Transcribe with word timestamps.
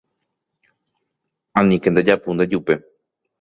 Aníke 1.59 1.89
ndejapu 1.91 2.29
ndejupe 2.33 2.73